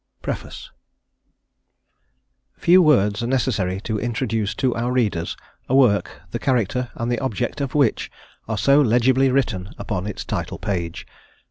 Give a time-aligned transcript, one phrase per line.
[0.23, 0.71] PREFACE
[2.57, 5.37] Few words are necessary to introduce to our readers
[5.69, 8.09] a work, the character and the object of which
[8.47, 11.05] are so legibly written upon its title page.